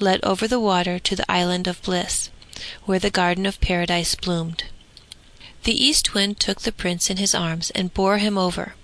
[0.00, 2.30] led over the water to the island of bliss,
[2.84, 4.64] where the garden of paradise bloomed.
[5.64, 8.74] The East Wind took the Prince in his arms and bore him over.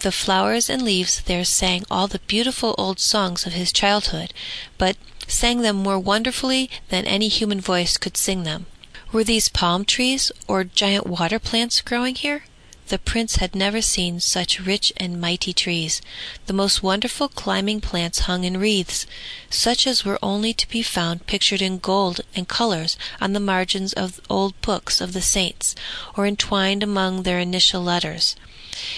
[0.00, 4.32] The flowers and leaves there sang all the beautiful old songs of his childhood,
[4.76, 8.66] but sang them more wonderfully than any human voice could sing them.
[9.10, 12.44] Were these palm trees or giant water plants growing here?
[12.88, 16.00] The Prince had never seen such rich and mighty trees.
[16.46, 19.04] The most wonderful climbing plants hung in wreaths,
[19.50, 23.92] such as were only to be found pictured in gold and colors on the margins
[23.92, 25.74] of old books of the saints,
[26.16, 28.34] or entwined among their initial letters.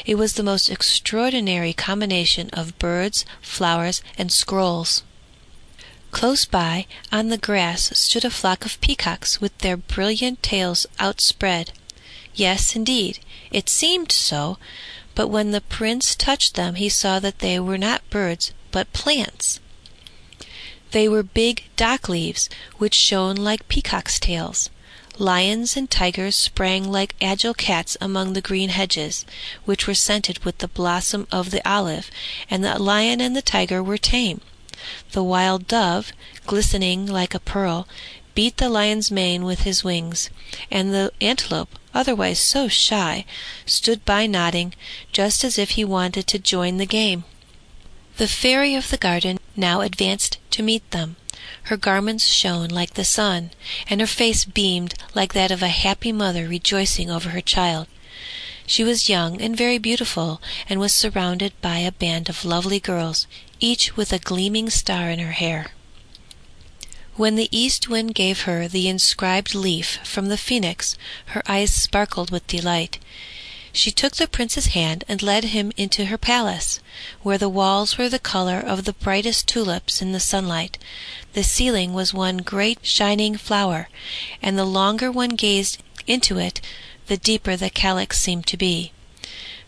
[0.07, 5.03] It was the most extraordinary combination of birds, flowers, and scrolls.
[6.13, 11.73] Close by, on the grass, stood a flock of peacocks with their brilliant tails outspread.
[12.35, 13.19] Yes, indeed,
[13.51, 14.59] it seemed so,
[15.15, 19.61] but when the Prince touched them he saw that they were not birds but plants.
[20.93, 22.49] They were big dock leaves
[22.79, 24.71] which shone like peacocks' tails.
[25.19, 29.27] Lions and tigers sprang like agile cats among the green hedges,
[29.65, 32.11] which were scented with the blossom of the olive,
[32.49, 34.41] and the lion and the tiger were tame.
[35.13, 36.13] The wild dove,
[36.47, 37.87] glistening like a pearl,
[38.35, 40.31] beat the lion's mane with his wings,
[40.71, 43.25] and the antelope, otherwise so shy,
[43.67, 44.75] stood by nodding,
[45.13, 47.25] just as if he wanted to join the game.
[48.17, 51.17] The fairy of the garden now advanced to meet them.
[51.65, 53.51] Her garments shone like the sun,
[53.89, 57.87] and her face beamed like that of a happy mother rejoicing over her child.
[58.71, 63.27] She was young and very beautiful, and was surrounded by a band of lovely girls,
[63.59, 65.73] each with a gleaming star in her hair.
[67.17, 70.97] When the east wind gave her the inscribed leaf from the phoenix,
[71.35, 73.01] her eyes sparkled with delight.
[73.73, 76.79] She took the prince's hand and led him into her palace,
[77.23, 80.79] where the walls were the color of the brightest tulips in the sunlight.
[81.33, 83.89] The ceiling was one great shining flower,
[84.41, 86.61] and the longer one gazed into it,
[87.11, 88.93] the deeper the calyx seemed to be.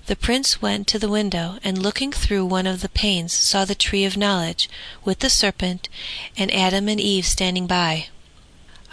[0.06, 3.74] The prince went to the window, and looking through one of the panes saw the
[3.74, 4.70] tree of knowledge,
[5.04, 5.88] with the serpent,
[6.36, 8.06] and Adam and Eve standing by.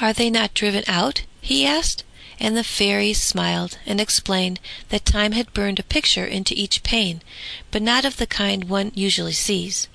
[0.02, 2.04] "Are they not driven out?" he asked,
[2.40, 4.60] and the fairy smiled and explained
[4.90, 7.22] that time had burned a picture into each pane,
[7.70, 9.88] but not of the kind one usually sees.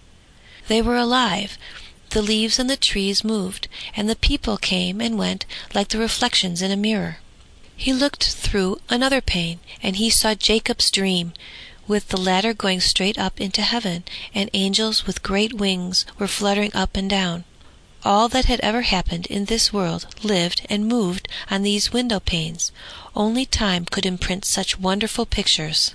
[0.68, 1.58] They were alive.
[2.10, 6.62] The leaves on the trees moved, and the people came and went like the reflections
[6.62, 7.18] in a mirror.
[7.76, 11.32] He looked through another pane, and he saw Jacob's dream,
[11.88, 14.04] with the ladder going straight up into heaven,
[14.34, 17.44] and angels with great wings were fluttering up and down.
[18.04, 22.70] All that had ever happened in this world lived and moved on these window panes.
[23.16, 25.94] Only time could imprint such wonderful pictures.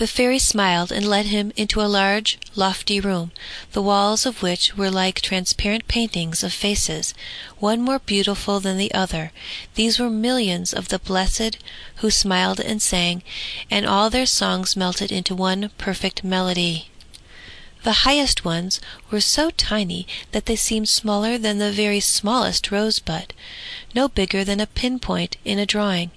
[0.00, 3.32] The fairy smiled and led him into a large, lofty room,
[3.72, 7.12] the walls of which were like transparent paintings of faces,
[7.58, 9.30] one more beautiful than the other.
[9.74, 11.58] These were millions of the blessed
[11.96, 13.22] who smiled and sang,
[13.70, 16.88] and all their songs melted into one perfect melody.
[17.82, 23.34] The highest ones were so tiny that they seemed smaller than the very smallest rosebud,
[23.94, 26.10] no bigger than a pin point in a drawing.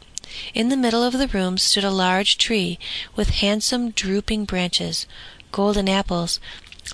[0.54, 2.80] In the middle of the room stood a large tree
[3.16, 5.06] with handsome drooping branches.
[5.52, 6.40] Golden apples,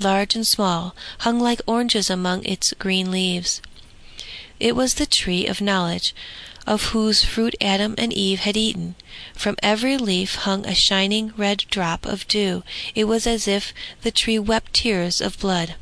[0.02, 3.62] large and small, hung like oranges among its green leaves.
[4.60, 6.14] It was the tree of knowledge,
[6.68, 8.96] of whose fruit Adam and Eve had eaten.
[9.34, 12.64] From every leaf hung a shining red drop of dew.
[12.94, 15.76] It was as if the tree wept tears of blood.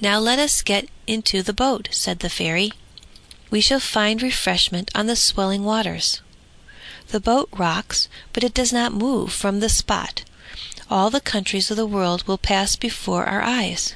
[0.00, 2.72] Now let us get into the boat, said the fairy.
[3.50, 6.20] We shall find refreshment on the swelling waters.
[7.08, 10.22] The boat rocks, but it does not move from the spot.
[10.90, 13.94] All the countries of the world will pass before our eyes.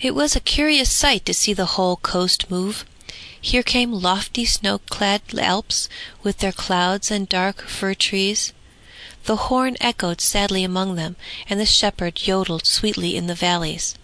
[0.00, 2.84] It was a curious sight to see the whole coast move.
[3.40, 5.88] Here came lofty snow clad Alps
[6.22, 8.52] with their clouds and dark fir trees.
[9.24, 11.16] The horn echoed sadly among them,
[11.48, 13.94] and the shepherd yodelled sweetly in the valleys.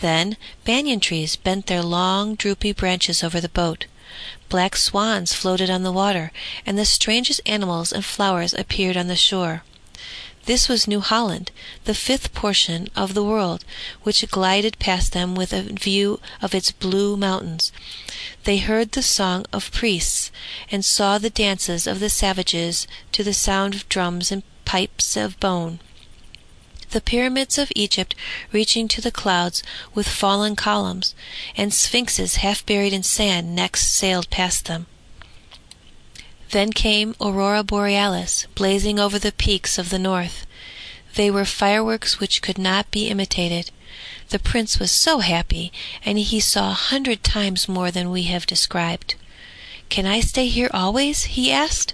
[0.00, 3.86] Then banyan trees bent their long droopy branches over the boat.
[4.48, 6.30] Black swans floated on the water,
[6.64, 9.64] and the strangest animals and flowers appeared on the shore.
[10.44, 11.50] This was New Holland,
[11.84, 13.64] the fifth portion of the world,
[14.02, 17.72] which glided past them with a view of its blue mountains.
[18.44, 20.30] They heard the song of priests,
[20.70, 25.40] and saw the dances of the savages to the sound of drums and pipes of
[25.40, 25.80] bone
[26.94, 28.14] the pyramids of Egypt
[28.52, 29.62] reaching to the clouds
[29.94, 31.14] with fallen columns,
[31.56, 34.86] and sphinxes half buried in sand next sailed past them.
[36.50, 40.46] Then came Aurora Borealis, blazing over the peaks of the north.
[41.16, 43.72] They were fireworks which could not be imitated.
[44.28, 45.72] The Prince was so happy,
[46.04, 49.16] and he saw a hundred times more than we have described.
[49.88, 51.92] "Can I stay here always?" he asked.